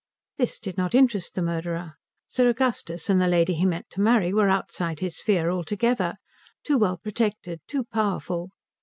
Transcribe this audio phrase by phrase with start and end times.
[0.37, 1.93] This did not interest the murderer.
[2.25, 6.15] Sir Augustus and the lady he meant to marry were outside his sphere altogether;
[6.63, 8.49] too well protected, too powerful.